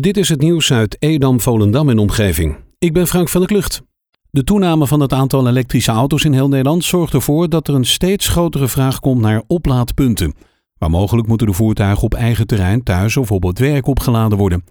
Dit 0.00 0.16
is 0.16 0.28
het 0.28 0.40
nieuws 0.40 0.72
uit 0.72 0.96
Edam, 0.98 1.40
Volendam 1.40 1.88
en 1.88 1.98
omgeving. 1.98 2.56
Ik 2.78 2.92
ben 2.92 3.06
Frank 3.06 3.28
van 3.28 3.40
der 3.40 3.50
Klucht. 3.50 3.82
De 4.30 4.44
toename 4.44 4.86
van 4.86 5.00
het 5.00 5.12
aantal 5.12 5.48
elektrische 5.48 5.90
auto's 5.90 6.24
in 6.24 6.32
heel 6.32 6.48
Nederland 6.48 6.84
zorgt 6.84 7.14
ervoor 7.14 7.48
dat 7.48 7.68
er 7.68 7.74
een 7.74 7.84
steeds 7.84 8.28
grotere 8.28 8.68
vraag 8.68 9.00
komt 9.00 9.20
naar 9.20 9.42
oplaadpunten. 9.46 10.34
Waar 10.78 10.90
mogelijk 10.90 11.28
moeten 11.28 11.46
de 11.46 11.52
voertuigen 11.52 12.02
op 12.02 12.14
eigen 12.14 12.46
terrein, 12.46 12.82
thuis 12.82 13.16
of 13.16 13.32
op 13.32 13.42
het 13.42 13.58
werk 13.58 13.86
opgeladen 13.86 14.38
worden. 14.38 14.64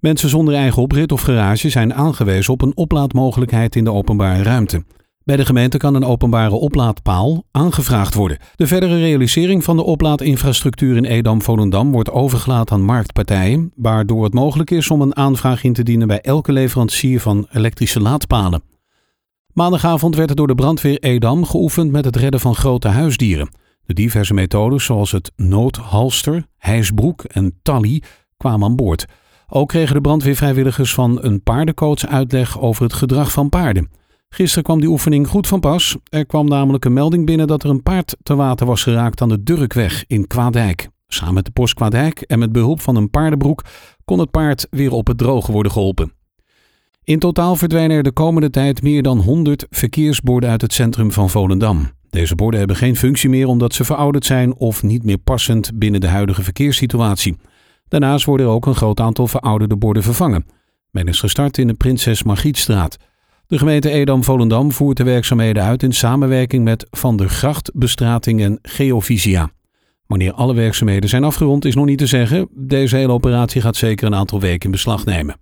Mensen 0.00 0.28
zonder 0.28 0.54
eigen 0.54 0.82
oprit 0.82 1.12
of 1.12 1.20
garage 1.20 1.70
zijn 1.70 1.94
aangewezen 1.94 2.52
op 2.52 2.62
een 2.62 2.76
oplaadmogelijkheid 2.76 3.76
in 3.76 3.84
de 3.84 3.92
openbare 3.92 4.42
ruimte. 4.42 4.84
Bij 5.28 5.36
de 5.36 5.44
gemeente 5.44 5.76
kan 5.78 5.94
een 5.94 6.04
openbare 6.04 6.54
oplaadpaal 6.54 7.44
aangevraagd 7.50 8.14
worden. 8.14 8.38
De 8.56 8.66
verdere 8.66 8.98
realisering 8.98 9.64
van 9.64 9.76
de 9.76 9.82
oplaadinfrastructuur 9.82 10.96
in 10.96 11.04
Edam-Volendam 11.04 11.92
wordt 11.92 12.10
overgelaten 12.10 12.76
aan 12.76 12.82
marktpartijen, 12.82 13.72
waardoor 13.76 14.24
het 14.24 14.34
mogelijk 14.34 14.70
is 14.70 14.90
om 14.90 15.00
een 15.00 15.16
aanvraag 15.16 15.64
in 15.64 15.72
te 15.72 15.82
dienen 15.82 16.06
bij 16.06 16.20
elke 16.20 16.52
leverancier 16.52 17.20
van 17.20 17.46
elektrische 17.52 18.00
laadpalen. 18.00 18.62
Maandagavond 19.52 20.16
werd 20.16 20.30
er 20.30 20.36
door 20.36 20.46
de 20.46 20.54
brandweer 20.54 20.98
Edam 20.98 21.44
geoefend 21.44 21.90
met 21.90 22.04
het 22.04 22.16
redden 22.16 22.40
van 22.40 22.54
grote 22.54 22.88
huisdieren. 22.88 23.50
De 23.84 23.94
diverse 23.94 24.34
methodes 24.34 24.84
zoals 24.84 25.12
het 25.12 25.32
noodhalster, 25.36 26.46
hijsbroek 26.56 27.24
en 27.24 27.58
tally 27.62 28.02
kwamen 28.36 28.68
aan 28.68 28.76
boord. 28.76 29.06
Ook 29.48 29.68
kregen 29.68 29.94
de 29.94 30.00
brandweervrijwilligers 30.00 30.94
van 30.94 31.18
een 31.22 31.42
paardencoach 31.42 32.06
uitleg 32.06 32.60
over 32.60 32.82
het 32.82 32.92
gedrag 32.92 33.32
van 33.32 33.48
paarden. 33.48 33.98
Gisteren 34.28 34.64
kwam 34.64 34.80
die 34.80 34.88
oefening 34.88 35.28
goed 35.28 35.46
van 35.46 35.60
pas. 35.60 35.96
Er 36.08 36.26
kwam 36.26 36.48
namelijk 36.48 36.84
een 36.84 36.92
melding 36.92 37.26
binnen 37.26 37.46
dat 37.46 37.62
er 37.62 37.70
een 37.70 37.82
paard 37.82 38.16
te 38.22 38.34
water 38.34 38.66
was 38.66 38.82
geraakt 38.82 39.20
aan 39.20 39.28
de 39.28 39.42
Durkweg 39.42 40.04
in 40.06 40.26
Kwaadijk. 40.26 40.88
Samen 41.06 41.34
met 41.34 41.44
de 41.44 41.50
post 41.50 41.74
Kwaadijk 41.74 42.20
en 42.20 42.38
met 42.38 42.52
behulp 42.52 42.80
van 42.80 42.96
een 42.96 43.10
paardenbroek 43.10 43.64
kon 44.04 44.18
het 44.18 44.30
paard 44.30 44.66
weer 44.70 44.92
op 44.92 45.06
het 45.06 45.18
droge 45.18 45.52
worden 45.52 45.72
geholpen. 45.72 46.12
In 47.04 47.18
totaal 47.18 47.56
verdwijnen 47.56 47.96
er 47.96 48.02
de 48.02 48.12
komende 48.12 48.50
tijd 48.50 48.82
meer 48.82 49.02
dan 49.02 49.18
100 49.18 49.66
verkeersborden 49.70 50.50
uit 50.50 50.60
het 50.60 50.72
centrum 50.72 51.12
van 51.12 51.30
Volendam. 51.30 51.90
Deze 52.10 52.34
borden 52.34 52.58
hebben 52.58 52.76
geen 52.76 52.96
functie 52.96 53.28
meer 53.28 53.46
omdat 53.46 53.74
ze 53.74 53.84
verouderd 53.84 54.24
zijn 54.24 54.54
of 54.54 54.82
niet 54.82 55.04
meer 55.04 55.18
passend 55.18 55.70
binnen 55.78 56.00
de 56.00 56.06
huidige 56.06 56.42
verkeerssituatie. 56.42 57.36
Daarnaast 57.88 58.24
worden 58.24 58.46
er 58.46 58.52
ook 58.52 58.66
een 58.66 58.74
groot 58.74 59.00
aantal 59.00 59.26
verouderde 59.26 59.76
borden 59.76 60.02
vervangen. 60.02 60.46
Men 60.90 61.08
is 61.08 61.20
gestart 61.20 61.58
in 61.58 61.66
de 61.66 61.74
Prinses 61.74 62.22
Margrietstraat. 62.22 62.96
De 63.48 63.58
gemeente 63.58 63.90
Edam-Volendam 63.90 64.72
voert 64.72 64.96
de 64.96 65.04
werkzaamheden 65.04 65.62
uit 65.62 65.82
in 65.82 65.92
samenwerking 65.92 66.64
met 66.64 66.86
Van 66.90 67.16
der 67.16 67.28
Gracht 67.28 67.70
Bestrating 67.74 68.40
en 68.40 68.58
Geovisia. 68.62 69.50
Wanneer 70.06 70.32
alle 70.32 70.54
werkzaamheden 70.54 71.08
zijn 71.08 71.24
afgerond 71.24 71.64
is 71.64 71.74
nog 71.74 71.84
niet 71.84 71.98
te 71.98 72.06
zeggen. 72.06 72.48
Deze 72.54 72.96
hele 72.96 73.12
operatie 73.12 73.60
gaat 73.60 73.76
zeker 73.76 74.06
een 74.06 74.14
aantal 74.14 74.40
weken 74.40 74.64
in 74.64 74.70
beslag 74.70 75.04
nemen. 75.04 75.36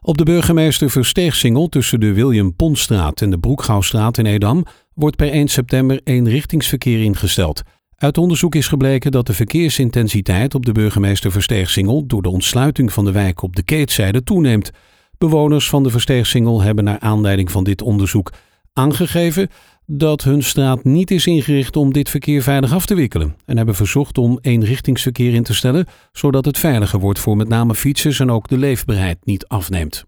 Op 0.00 0.18
de 0.18 0.24
burgemeester 0.24 0.90
Versteegsingel 0.90 1.68
tussen 1.68 2.00
de 2.00 2.12
William 2.12 2.56
Ponstraat 2.56 3.20
en 3.20 3.30
de 3.30 3.38
Broekgouwstraat 3.38 4.18
in 4.18 4.26
Edam 4.26 4.64
wordt 4.94 5.16
per 5.16 5.30
1 5.30 5.48
september 5.48 6.00
eenrichtingsverkeer 6.04 7.02
ingesteld. 7.02 7.62
Uit 7.96 8.18
onderzoek 8.18 8.54
is 8.54 8.68
gebleken 8.68 9.10
dat 9.10 9.26
de 9.26 9.34
verkeersintensiteit 9.34 10.54
op 10.54 10.66
de 10.66 10.72
burgemeester 10.72 11.32
Versteegsingel 11.32 12.06
door 12.06 12.22
de 12.22 12.30
ontsluiting 12.30 12.92
van 12.92 13.04
de 13.04 13.12
wijk 13.12 13.42
op 13.42 13.56
de 13.56 13.62
keetzijde 13.62 14.22
toeneemt. 14.22 14.70
Bewoners 15.18 15.68
van 15.68 15.82
de 15.82 15.90
Versteegsingel 15.90 16.62
hebben 16.62 16.84
naar 16.84 16.98
aanleiding 16.98 17.50
van 17.50 17.64
dit 17.64 17.82
onderzoek 17.82 18.32
aangegeven 18.72 19.48
dat 19.86 20.22
hun 20.22 20.42
straat 20.42 20.84
niet 20.84 21.10
is 21.10 21.26
ingericht 21.26 21.76
om 21.76 21.92
dit 21.92 22.08
verkeer 22.08 22.42
veilig 22.42 22.72
af 22.72 22.86
te 22.86 22.94
wikkelen 22.94 23.36
en 23.44 23.56
hebben 23.56 23.74
verzocht 23.74 24.18
om 24.18 24.38
eenrichtingsverkeer 24.40 25.34
in 25.34 25.42
te 25.42 25.54
stellen, 25.54 25.86
zodat 26.12 26.44
het 26.44 26.58
veiliger 26.58 26.98
wordt 27.00 27.18
voor 27.18 27.36
met 27.36 27.48
name 27.48 27.74
fietsers 27.74 28.20
en 28.20 28.30
ook 28.30 28.48
de 28.48 28.58
leefbaarheid 28.58 29.18
niet 29.24 29.46
afneemt. 29.46 30.04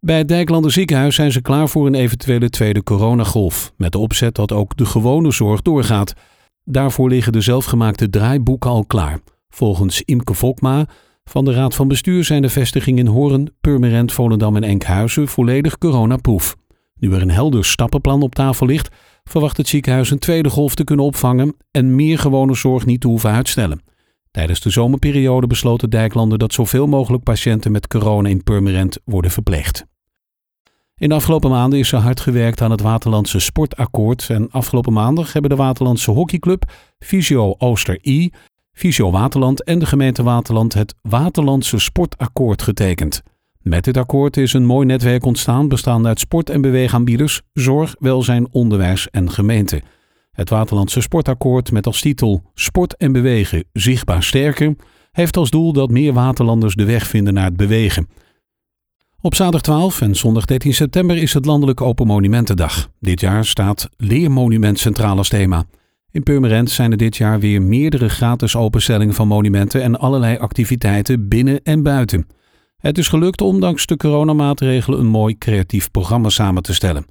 Bij 0.00 0.18
het 0.18 0.28
Dijklander 0.28 0.72
ziekenhuis 0.72 1.14
zijn 1.14 1.32
ze 1.32 1.40
klaar 1.40 1.68
voor 1.68 1.86
een 1.86 1.94
eventuele 1.94 2.50
tweede 2.50 2.82
coronagolf, 2.82 3.72
met 3.76 3.92
de 3.92 3.98
opzet 3.98 4.34
dat 4.34 4.52
ook 4.52 4.76
de 4.76 4.86
gewone 4.86 5.30
zorg 5.30 5.62
doorgaat. 5.62 6.14
Daarvoor 6.64 7.08
liggen 7.08 7.32
de 7.32 7.40
zelfgemaakte 7.40 8.10
draaiboeken 8.10 8.70
al 8.70 8.84
klaar. 8.84 9.20
Volgens 9.48 10.02
Imke 10.02 10.34
Volkma 10.34 10.86
van 11.30 11.44
de 11.44 11.52
Raad 11.52 11.74
van 11.74 11.88
Bestuur 11.88 12.24
zijn 12.24 12.42
de 12.42 12.48
vestigingen 12.48 13.06
in 13.06 13.12
Horen, 13.12 13.54
Purmerend, 13.60 14.12
Volendam 14.12 14.56
en 14.56 14.62
Enkhuizen 14.62 15.28
volledig 15.28 15.78
coronaproof. 15.78 16.56
Nu 16.98 17.12
er 17.12 17.22
een 17.22 17.30
helder 17.30 17.64
stappenplan 17.64 18.22
op 18.22 18.34
tafel 18.34 18.66
ligt, 18.66 18.88
verwacht 19.24 19.56
het 19.56 19.68
ziekenhuis 19.68 20.10
een 20.10 20.18
tweede 20.18 20.50
golf 20.50 20.74
te 20.74 20.84
kunnen 20.84 21.04
opvangen 21.04 21.56
en 21.70 21.94
meer 21.94 22.18
gewone 22.18 22.54
zorg 22.54 22.86
niet 22.86 23.00
te 23.00 23.06
hoeven 23.06 23.30
uitstellen. 23.30 23.82
Tijdens 24.30 24.60
de 24.60 24.70
zomerperiode 24.70 25.46
besloten 25.46 25.90
Dijklanden 25.90 26.38
dat 26.38 26.52
zoveel 26.52 26.86
mogelijk 26.86 27.22
patiënten 27.22 27.72
met 27.72 27.86
corona 27.86 28.28
in 28.28 28.42
Purmerend 28.42 28.98
worden 29.04 29.30
verpleegd. 29.30 29.86
In 30.96 31.08
de 31.08 31.14
afgelopen 31.14 31.50
maanden 31.50 31.78
is 31.78 31.92
er 31.92 31.98
hard 31.98 32.20
gewerkt 32.20 32.60
aan 32.60 32.70
het 32.70 32.80
Waterlandse 32.80 33.38
Sportakkoord 33.38 34.30
en 34.30 34.50
afgelopen 34.50 34.92
maandag 34.92 35.32
hebben 35.32 35.50
de 35.50 35.56
Waterlandse 35.56 36.10
Hockeyclub, 36.10 36.72
Visio 36.98 37.54
Ooster 37.58 37.98
I, 38.04 38.32
Visio 38.78 39.10
Waterland 39.10 39.64
en 39.64 39.78
de 39.78 39.86
gemeente 39.86 40.22
Waterland 40.22 40.74
het 40.74 40.94
Waterlandse 41.02 41.78
Sportakkoord 41.78 42.62
getekend. 42.62 43.22
Met 43.62 43.84
dit 43.84 43.96
akkoord 43.96 44.36
is 44.36 44.52
een 44.52 44.64
mooi 44.64 44.86
netwerk 44.86 45.24
ontstaan 45.24 45.68
bestaande 45.68 46.08
uit 46.08 46.20
sport- 46.20 46.50
en 46.50 46.60
beweegaanbieders, 46.60 47.42
zorg, 47.52 47.94
welzijn, 47.98 48.48
onderwijs 48.50 49.10
en 49.10 49.30
gemeente. 49.30 49.82
Het 50.32 50.50
Waterlandse 50.50 51.00
Sportakkoord 51.00 51.72
met 51.72 51.86
als 51.86 52.00
titel 52.00 52.42
Sport 52.54 52.96
en 52.96 53.12
bewegen 53.12 53.64
zichtbaar 53.72 54.22
sterker 54.22 54.76
heeft 55.12 55.36
als 55.36 55.50
doel 55.50 55.72
dat 55.72 55.90
meer 55.90 56.12
Waterlanders 56.12 56.74
de 56.74 56.84
weg 56.84 57.06
vinden 57.06 57.34
naar 57.34 57.44
het 57.44 57.56
bewegen. 57.56 58.08
Op 59.20 59.34
zaterdag 59.34 59.62
12 59.62 60.00
en 60.00 60.14
zondag 60.14 60.44
13 60.44 60.74
september 60.74 61.16
is 61.16 61.34
het 61.34 61.44
Landelijk 61.44 61.80
Open 61.80 62.06
Monumentendag. 62.06 62.88
Dit 63.00 63.20
jaar 63.20 63.44
staat 63.44 63.88
Leermonument 63.96 64.78
centraal 64.78 65.16
als 65.16 65.28
thema. 65.28 65.64
In 66.16 66.22
Purmerend 66.22 66.70
zijn 66.70 66.90
er 66.90 66.96
dit 66.96 67.16
jaar 67.16 67.40
weer 67.40 67.62
meerdere 67.62 68.08
gratis 68.08 68.56
openstellingen 68.56 69.14
van 69.14 69.28
monumenten 69.28 69.82
en 69.82 69.98
allerlei 69.98 70.38
activiteiten 70.38 71.28
binnen 71.28 71.62
en 71.62 71.82
buiten. 71.82 72.26
Het 72.76 72.98
is 72.98 73.08
gelukt 73.08 73.40
ondanks 73.40 73.86
de 73.86 73.96
coronamaatregelen 73.96 74.98
een 74.98 75.06
mooi 75.06 75.38
creatief 75.38 75.90
programma 75.90 76.28
samen 76.28 76.62
te 76.62 76.74
stellen. 76.74 77.06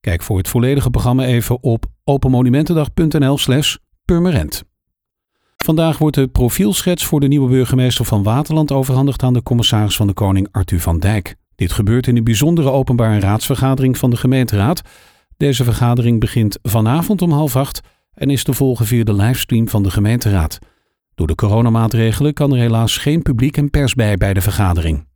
Kijk 0.00 0.22
voor 0.22 0.38
het 0.38 0.48
volledige 0.48 0.90
programma 0.90 1.24
even 1.24 1.62
op 1.62 1.84
openmonumentendag.nl/slash 2.04 3.76
Purmerend. 4.04 4.62
Vandaag 5.56 5.98
wordt 5.98 6.16
de 6.16 6.28
profielschets 6.28 7.04
voor 7.04 7.20
de 7.20 7.28
nieuwe 7.28 7.48
burgemeester 7.48 8.04
van 8.04 8.22
Waterland 8.22 8.72
overhandigd 8.72 9.22
aan 9.22 9.32
de 9.32 9.42
commissaris 9.42 9.96
van 9.96 10.06
de 10.06 10.12
Koning 10.12 10.48
Arthur 10.50 10.80
van 10.80 10.98
Dijk. 10.98 11.36
Dit 11.54 11.72
gebeurt 11.72 12.06
in 12.06 12.16
een 12.16 12.24
bijzondere 12.24 12.70
openbare 12.70 13.20
raadsvergadering 13.20 13.98
van 13.98 14.10
de 14.10 14.16
gemeenteraad. 14.16 14.82
Deze 15.36 15.64
vergadering 15.64 16.20
begint 16.20 16.58
vanavond 16.62 17.22
om 17.22 17.30
half 17.30 17.56
acht 17.56 17.80
en 18.14 18.30
is 18.30 18.44
te 18.44 18.52
volgen 18.52 18.86
via 18.86 19.04
de 19.04 19.14
livestream 19.14 19.68
van 19.68 19.82
de 19.82 19.90
gemeenteraad. 19.90 20.58
Door 21.14 21.26
de 21.26 21.34
coronamaatregelen 21.34 22.32
kan 22.32 22.52
er 22.52 22.58
helaas 22.58 22.96
geen 22.96 23.22
publiek 23.22 23.56
en 23.56 23.70
pers 23.70 23.94
bij 23.94 24.16
bij 24.16 24.34
de 24.34 24.40
vergadering. 24.40 25.06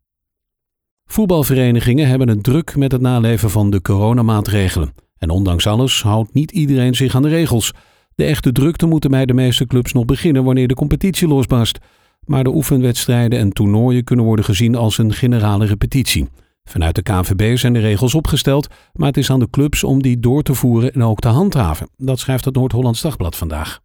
Voetbalverenigingen 1.05 2.09
hebben 2.09 2.29
het 2.29 2.43
druk 2.43 2.77
met 2.77 2.93
het 2.93 3.01
naleven 3.01 3.51
van 3.51 3.71
de 3.71 3.81
coronamaatregelen. 3.81 4.95
En 5.19 5.31
ondanks 5.31 5.67
alles 5.67 6.03
houdt 6.03 6.35
niet 6.35 6.51
iedereen 6.51 6.95
zich 6.95 7.15
aan 7.15 7.23
de 7.23 7.29
regels. 7.29 7.73
De 8.15 8.25
echte 8.25 8.53
drukte 8.53 8.87
moeten 8.87 9.11
bij 9.11 9.27
de 9.27 9.35
meeste 9.35 9.67
clubs 9.67 9.93
nog 9.93 10.05
beginnen 10.05 10.45
wanneer 10.45 10.69
de 10.69 10.75
competitie 10.75 11.29
losbarst. 11.29 11.79
Maar 12.25 12.45
de 12.45 12.55
oefenwedstrijden 12.55 13.39
en 13.39 13.53
toernooien 13.53 14.05
kunnen 14.05 14.25
worden 14.25 14.45
gezien 14.45 14.75
als 14.75 14.99
een 14.99 15.13
generale 15.13 15.67
repetitie. 15.67 16.29
Vanuit 16.69 16.95
de 16.95 17.03
KNVB 17.03 17.57
zijn 17.57 17.73
de 17.73 17.79
regels 17.79 18.15
opgesteld, 18.15 18.69
maar 18.93 19.09
het 19.09 19.17
is 19.17 19.31
aan 19.31 19.39
de 19.39 19.51
clubs 19.51 19.85
om 19.85 20.03
die 20.03 20.21
door 20.21 20.43
te 20.43 20.55
voeren 20.55 20.93
en 20.93 21.03
ook 21.03 21.19
te 21.19 21.29
handhaven. 21.29 21.89
Dat 21.97 22.19
schrijft 22.19 22.45
het 22.45 22.55
Noord-Hollands 22.55 23.01
Dagblad 23.01 23.37
vandaag. 23.37 23.81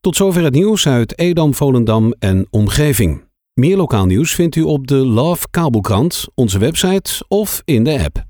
Tot 0.00 0.16
zover 0.16 0.44
het 0.44 0.54
nieuws 0.54 0.86
uit 0.86 1.18
Edam, 1.18 1.54
Volendam 1.54 2.14
en 2.18 2.46
omgeving. 2.50 3.24
Meer 3.54 3.76
lokaal 3.76 4.06
nieuws 4.06 4.34
vindt 4.34 4.56
u 4.56 4.62
op 4.62 4.86
de 4.86 4.94
Love 4.94 5.46
Kabelkrant, 5.50 6.26
onze 6.34 6.58
website 6.58 7.24
of 7.28 7.62
in 7.64 7.84
de 7.84 8.04
app. 8.04 8.24